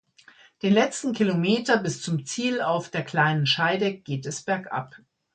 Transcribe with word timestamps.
Den 0.63 0.73
letzten 0.73 1.13
Kilometer 1.13 1.77
bis 1.77 2.01
zum 2.01 2.25
Ziel 2.25 2.59
auf 2.63 2.89
der 2.89 3.03
Kleinen 3.03 3.45
Scheidegg 3.45 4.01
geht 4.03 4.25
es 4.25 4.41
bergab. 4.41 4.99